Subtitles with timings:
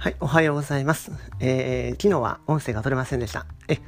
[0.00, 1.10] はい、おはようございます。
[1.40, 3.46] えー、昨日は音声が取れませんでした。
[3.66, 3.78] え、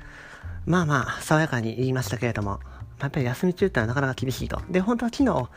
[0.66, 2.58] まあまあ、爽やかに言いましたけれども、
[2.98, 4.60] やっぱり休み中ってのはなかなか厳しいと。
[4.68, 5.48] で、本当は昨日、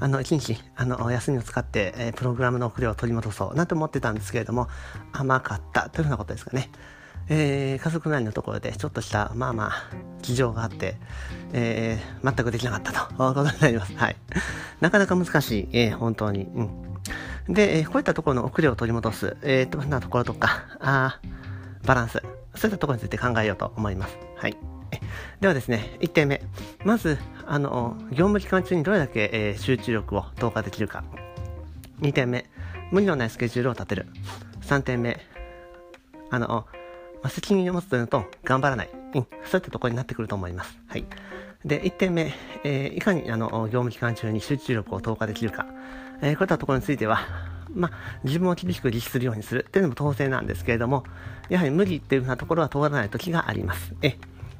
[0.00, 4.66] あの、一日、あの、休みを使って、えー、プログラムの遅れを取り戻そう、なんて思ってたんですけれども、
[5.12, 6.70] 甘かったというふうなことですかね。
[7.28, 9.90] えー、家族内のところでちょっとした、まあまあ、
[10.22, 10.96] 事情があって、
[11.52, 13.94] えー、全くできなかったと、いうことになります。
[13.94, 14.16] はい。
[14.80, 16.50] なかなか難しい、えー、本当に。
[16.52, 16.89] うん。
[17.50, 21.20] で、えこういったところの遅れを取り戻す、えー、どんなところとか、あ
[21.84, 22.22] バランス、
[22.54, 24.16] そういったところについて考えようと思います。
[24.36, 24.56] はい。
[25.40, 26.42] ではですね、1点目。
[26.84, 31.04] まず、あの、業務期間中にどれだけ、えー、集中力を投下できるか。
[32.00, 32.46] 2点目、
[32.92, 34.06] 無理のないスケジュールを立てる。
[34.62, 35.20] 3点目、
[36.30, 36.66] あの、ま
[37.24, 38.90] あ、責任を持つというのと、頑張らない。
[39.14, 40.78] うん、そういったところになってくると思います。
[40.86, 41.04] はい。
[41.64, 42.32] で、1点目、
[42.64, 45.66] えー、いかにあの業務期間中に集中力を投下できるか、
[46.22, 47.20] えー、こういったところについては、
[47.74, 49.64] まあ、自分を厳しく律するようにする。
[49.66, 51.04] っていうのも当然なんですけれども、
[51.48, 53.94] やはり無理っていうふうなところは通らない時があります。
[54.02, 54.16] え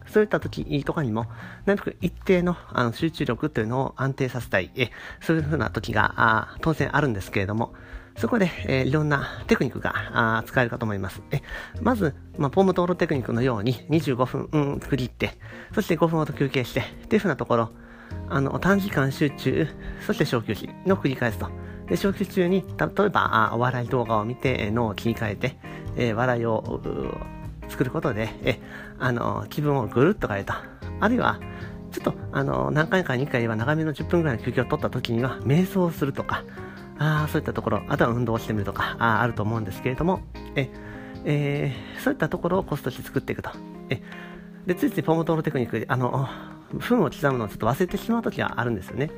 [0.06, 1.26] そういった時とかにも、
[1.66, 7.72] なんとか一定のあの集中力というのを安定させたい、えそういうふうな時があ当然あるんですけれども、
[8.16, 9.94] そこで、えー、いろんなテクニックが
[10.38, 11.22] あ使えるかと思います。
[11.30, 11.42] え
[11.80, 15.38] まず、まあ、ポームトールテクニックのように25分、うん、区切って、
[15.74, 17.70] そして5分ほど休憩して、っていうふうなところ、
[18.28, 19.66] あの、短時間集中、
[20.06, 21.48] そして小休止の繰り返すと。
[21.86, 25.56] で、小休止中に、例えば、あお笑い動画を見て、脳を切り替えて、
[25.96, 26.80] えー、笑いを
[27.68, 28.60] 作ることで、え、
[28.98, 30.64] あの、気分をぐるっと変えた。
[31.00, 31.40] あるいは、
[31.90, 36.44] ちょっと、あの、何回かに1回は長めの10分ぐらいの休憩を取った時には、瞑想をするとか、
[36.98, 40.20] あそういったところ、あとは運動をしてみるとか、ああると思うんですけれども、
[40.54, 40.70] え、
[41.24, 43.50] えー、そういったところをコストして作っていくと。
[43.88, 44.02] え、
[44.66, 46.28] で、ついついポモトロテクニック、あの、
[46.78, 49.10] 分を刻むのをちょっと忘れてしまう時があるんですよね。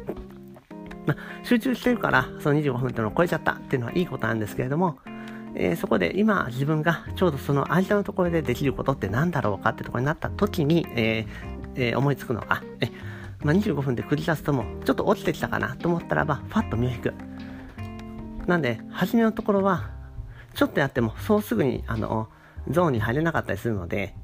[1.06, 4.98] まあ、集中してるから、その25分っていうのを超えちゃったっていうのはいいことなんですけれども、
[5.54, 12.90] えー、そこで今自分がちょうどその間のところでできることって何だろうかってところになった時に、えーえー、思いつくのが、え
[13.44, 17.14] まあ、25分で繰り出すともちょっと落ちてきたかなと思ったらば、ファッと身を引く。
[18.46, 19.90] なんで、初めのところは、
[20.54, 22.28] ちょっとやってもそうすぐにあの
[22.68, 24.14] ゾーンに入れなかったりするので、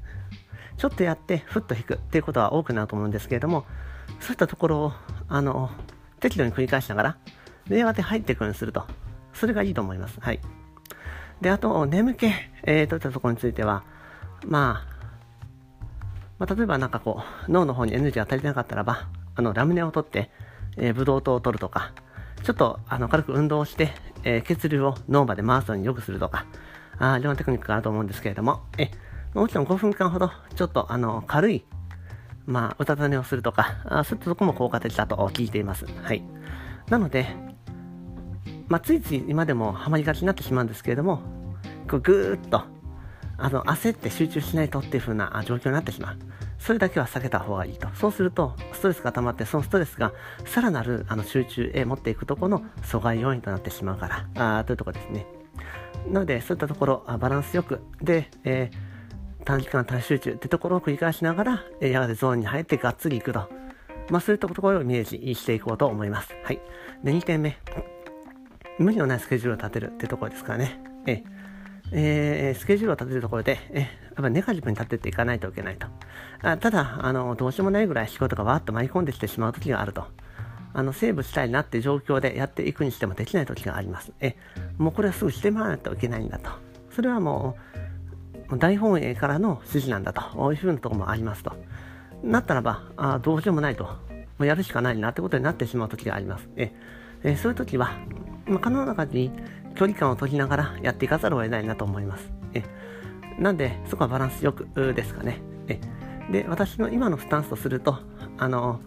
[0.79, 3.65] ちょっとやってふっと引くっていうことは多くなると思うんですけれども、
[4.21, 4.93] そういったところを、
[5.27, 5.69] あの、
[6.21, 7.17] 適度に繰り返しながら、
[7.67, 8.85] で、やがて入ってくるようにすると。
[9.33, 10.19] それがいいと思います。
[10.21, 10.39] はい。
[11.41, 12.27] で、あと、眠気、
[12.63, 13.83] えー、といったところについては、
[14.47, 14.99] まあ、
[16.39, 20.31] まあ、例えばなんかこう、脳の方にエネルギーが足りてなかったらば、あの、ラムネを取って、
[20.77, 21.91] えー、ブドウ糖を取るとか、
[22.43, 23.91] ちょっと、あの、軽く運動をして、
[24.23, 26.45] えー、血流を脳まで回すように良くするとか、
[26.99, 28.91] あいろんなテクニックがあると思うんですけれども、え、
[29.33, 31.65] もちろん5分間ほど、ちょっとあの、軽い、
[32.45, 35.85] まあ、うたた寝をするとか、あそういったとこも効果的だと聞いています。
[35.85, 36.23] はい。
[36.89, 37.27] なので、
[38.67, 41.21] まあ、ついつい今でもハマりがちになってしまうんですけれども、
[41.89, 42.63] こうぐーっと、
[43.37, 46.17] あの、焦って集中しないとっていう風な状況になってしまう。
[46.57, 47.87] それだけは避けた方がいいと。
[47.93, 50.11] そうすると、ストレスが溜まって、そのストレスが
[50.45, 55.25] さらなるあの集中へ持っていくとこの阻害要因となってしまうから、あというところですね。
[56.07, 58.88] なので、そういったところ、バランスよく、で、えー
[59.45, 63.49] 短期間短集中ってところを繰り返しながら、えやがてゾーンに入ってがっつりいくと。
[64.09, 66.29] まあそういったところをイメージしていこうと思います。
[66.43, 66.61] はい。
[67.03, 67.57] で、2点目。
[68.77, 70.81] 無理のないスケジュールを立てるってところですからね。
[71.05, 71.23] え
[71.91, 73.89] えー、スケジュールを立てるところで、えやっ
[74.23, 75.87] ぱネガティブに立てていかないといけないと。
[76.41, 80.05] あただ、あの、どうしようもないぐらい仕事がわーっと舞い込んできてしまう時があると。
[80.73, 84.11] あの、セーブしたいなって状況でやっていくにしてもできない時があります。
[84.19, 84.35] え、
[84.77, 86.51] もうこれはすぐしてもらわないといけないんだと。
[86.91, 87.79] それはもう、
[88.57, 91.53] 大本営からの指示なんだというふうなところもありますと。
[92.23, 93.83] なったらば、あどうしようもないと。
[93.85, 93.97] も
[94.39, 96.49] うやるしかないなってことになってしまう時があります。
[96.55, 96.73] え
[97.23, 97.91] えそういう時は、
[98.45, 99.31] まあ、可能な限り
[99.75, 102.31] 距離感を取りながらやっていかざるを得ないなと思います。
[102.53, 102.63] え
[103.37, 105.41] なんで、そこはバランスよくですかね。
[105.67, 105.79] え
[106.31, 107.99] で、私の今のスタンスとすると、
[108.37, 108.79] あの、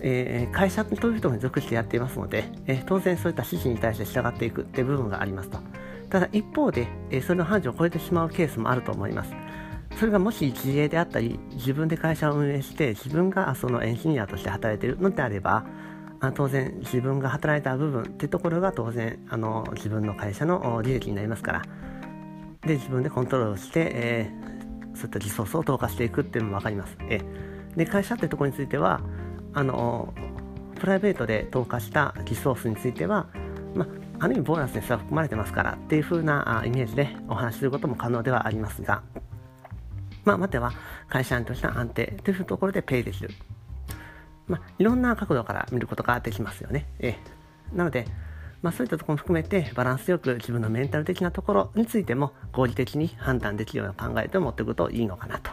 [0.00, 5.58] えー、会社という人に属してやっていますので、えー、当然そういった指示に対して従っていくっていう部分がありますと。
[6.10, 9.34] ただ一方で、えそれの範疇を超えてしまうケースもあると思います。
[9.98, 15.66] それがもし自営であったり、自分で会社を運営して、自分がそのエンジニアとして働いているのであれば、
[16.20, 21.62] あ当然自分が働いた部分っていうところが当然あの自分の会社の利益になりますから、
[22.62, 26.96] で、自分でコントロールして、えー、そういったリソースを投下していくっていうのも分かります。
[27.08, 27.20] え
[27.76, 29.00] で、会社っていうところについては、
[29.54, 30.12] あの、
[30.80, 33.28] プライベートで投下したリソースについては、
[34.20, 39.02] あ、る意味ボーナスに差含まれてますからっていう風なイメージでお話しすることも可能ではありますが、
[40.24, 40.72] まあ、待ては
[41.08, 43.30] 会社員としては安定というところでペイできる。
[44.46, 46.86] まあ、いろんな角度から見ることができますよね。
[46.98, 48.06] ええ、なので、
[48.62, 55.50] まあ、そういったところも含めてバランスよく自分のメンタル的なところについても合理的に判断できるような考えを持っていくといいのかなと。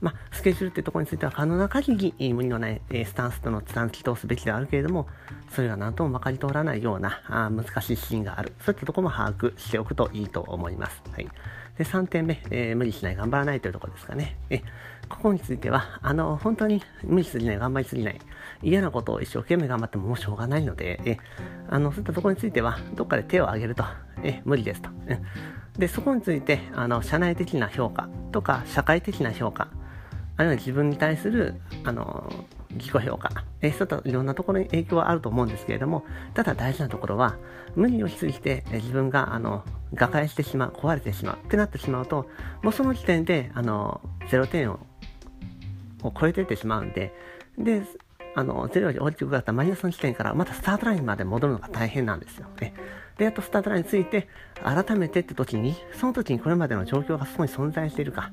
[0.00, 5.06] まあ、スケジュールってところについては可能な限り無理のないスタンスとの短期通すべきではあるけれども、
[5.50, 8.52] それが何ともまかり通らないような あ難しいシーンがある。
[8.60, 11.02] そういったところも把握しておくといいと思います。
[11.12, 11.28] はい。
[11.76, 14.36] で、3点目、えー、無理しない、頑張らないというところですかね。
[14.50, 14.62] え、
[15.08, 18.20] ここについては、あの、本当に無理すぎない、頑張りすぎない、
[18.62, 21.16] 嫌なことを一生懸命頑張ってももうしょうがないので、え、
[21.68, 23.84] あの、そういったところについては、どっかで手を挙げると、
[24.22, 24.90] え、無理ですと。
[25.78, 29.68] で、そこについて、あの、社内的な評価とか、社会的な評価、
[30.40, 32.32] あるいは自分に対する、あの、
[32.70, 36.02] 自己評価、えそういったいろんなところに影響はあると思うんですけれども、
[36.32, 37.36] ただ大事なところは、
[37.76, 39.64] 無理をしすぎて、自分が、あの、
[39.94, 42.26] 瓦解してしまう、壊れてしまうってなってしまうと、
[42.62, 44.00] もうその時点で、あの、
[44.30, 44.80] 0点を
[46.02, 47.12] を超えていってしまうんで、
[47.58, 47.82] で、
[48.34, 52.72] あの、0より大きく上がったマイナスの地点からまたスタートラインまで戻るのが大変なんですよね。
[53.18, 54.28] で、やっとスタートラインについて、
[54.62, 58.30] 改めてって時に、その時にこれまでの状況がそこに存在しているか、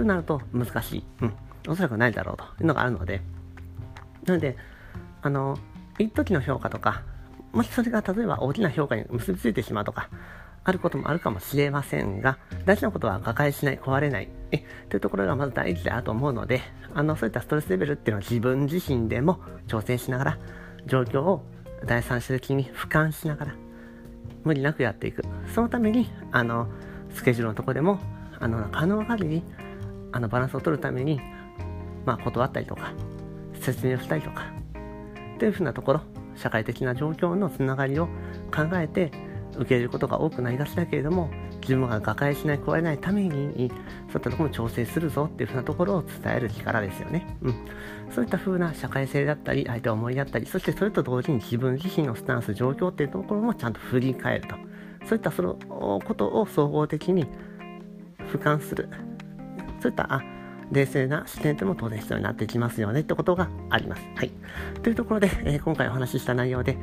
[0.00, 1.04] となると難しい。
[1.22, 1.34] うん。
[1.68, 3.20] おそらくないだろうというのがあるので、
[4.24, 4.56] なので、
[5.22, 5.58] あの、
[5.98, 7.02] 一時の評価とか、
[7.52, 10.08] もしそれが例えば大きな評価に結びついてしまうとか、
[10.64, 16.60] あることもあるかもしれませんが、大事なことは瓦解しない、壊れない、え、というところがまず大事だと思うので、
[16.94, 20.38] あの、そういったストレスレベルっていうのは自分自身でも調整しながら、
[20.86, 21.44] 状況を
[21.84, 23.54] 第三者的に俯瞰しながら、
[24.44, 25.22] 無理なくやっていく。
[25.54, 26.68] そのために、あの、
[27.10, 27.98] スケジュールのとこでも、
[28.38, 29.42] あの、可能限り、
[30.16, 31.20] あの、バランスを取るために、
[32.06, 32.92] まあ、断ったりとか、
[33.60, 34.46] 説明をしたりとか、
[35.38, 36.00] というふうなところ、
[36.36, 38.06] 社会的な状況のつながりを
[38.54, 39.10] 考えて
[39.56, 41.28] 受け入れることが多くなりがちだけれども、
[41.60, 43.70] 自分が瓦解しない、加えないために、そういっ
[44.12, 47.26] たところも調整するぞっていうふうなところを伝える力ですよね。
[47.42, 47.54] うん。
[48.10, 54.56] そういったふうな社会性だったり、相手を思いやったり、そしてそれと同時に自分自身のスタンス、状況っていうところもちゃんと振り返ると。
[55.04, 55.54] そういったその
[56.04, 57.26] ことを総合的に
[58.32, 58.88] 俯瞰する。
[59.80, 60.22] そういった、あ、
[60.72, 64.02] 冷静な視点でも当然必要になってきますよねってことがあります。
[64.16, 64.32] はい。
[64.82, 66.76] というところで、えー、今回お話しした内容で、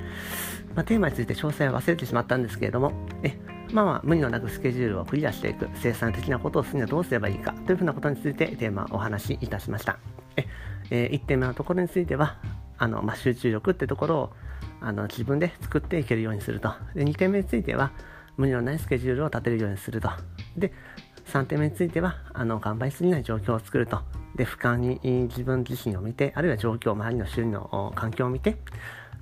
[0.76, 2.94] まあ、テーマについて詳細は忘れてしまったんですけれども、
[3.24, 3.38] え
[3.74, 9.98] まあまあ、無理のなくスケジュールをクリアしていく、生産的なことをするにはどうすればいいかというふうなことについてテーマをお話しいたしました。
[10.38, 10.48] え
[10.90, 12.38] えー、1点目のところについては、
[12.78, 14.30] あのまあ、集中力ってところを
[14.82, 16.74] あの自分で作っていけるようにすると。
[16.94, 17.92] で2点目については、
[18.38, 20.10] 無理のないスケジュールを立てるようにすると。
[20.58, 20.74] で、
[21.34, 24.00] 3点目については、あの、頑張りすぎない状況を作ると。
[24.36, 28.56] で、俯瞰に自分自身を見て、あるいは状況、周りの周囲の環境を見て、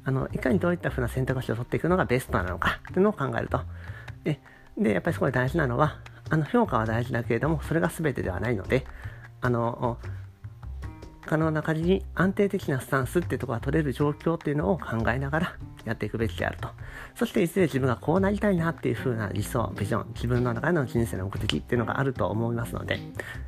[0.04, 3.62] あの、いかにどういったふうな選択肢を取っていくのがベストなのかっていうのを考えると。
[4.26, 4.42] で、
[4.78, 6.00] でやっぱりすごい大事なのは、
[6.30, 8.86] あの、評価は大事だけれども、それが全てではないので、
[9.40, 9.98] あの、
[11.32, 15.56] 可能な限り安定的なスタンスっていうところが取れる状況っていうのを考えながら
[15.86, 16.68] やっていくべきであると。
[17.16, 23.00] そしていずれ自分がこうなりたいなっていう風な理想、ビジョン、自分の中での人生の目的っていうのがあると思いますので、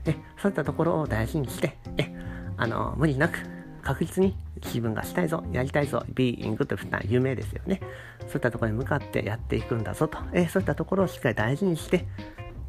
[0.05, 2.09] えそういったところを大事にして、え
[2.55, 3.37] あの無理なく
[3.81, 7.81] 確実に自分がしたいぞ、やりたいぞ、ビーイングというふうな有名ですよね。
[8.21, 12.07] そういったところに向かってやっていくんだぞと、えそういったところをしっかり大事にして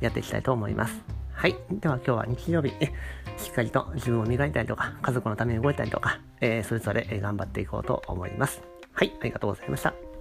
[0.00, 1.13] やっていきたいと思います。
[1.44, 1.56] はい。
[1.70, 2.70] では今日は日曜日、
[3.36, 8.62] しっかりと自分を磨いたりとか、家族のために動いたりとか、えー、それぞれ頑張っていこうと思います。
[8.94, 9.12] はい。
[9.20, 10.13] ありがとうございました。